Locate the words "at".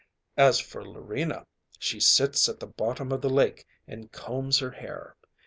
2.49-2.59